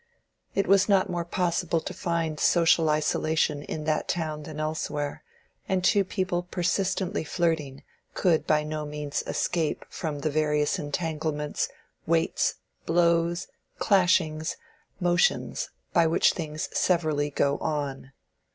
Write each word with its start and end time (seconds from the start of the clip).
It 0.55 0.65
was 0.65 0.89
not 0.89 1.11
more 1.11 1.23
possible 1.23 1.79
to 1.79 1.93
find 1.93 2.39
social 2.39 2.89
isolation 2.89 3.61
in 3.61 3.83
that 3.83 4.07
town 4.07 4.41
than 4.41 4.59
elsewhere, 4.59 5.23
and 5.69 5.83
two 5.83 6.03
people 6.03 6.41
persistently 6.41 7.23
flirting 7.23 7.83
could 8.15 8.47
by 8.47 8.63
no 8.63 8.83
means 8.83 9.23
escape 9.27 9.85
from 9.91 10.21
"the 10.21 10.31
various 10.31 10.79
entanglements, 10.79 11.69
weights, 12.07 12.55
blows, 12.87 13.47
clashings, 13.77 14.57
motions, 14.99 15.69
by 15.93 16.07
which 16.07 16.33
things 16.33 16.67
severally 16.75 17.29
go 17.29 17.59
on." 17.59 18.11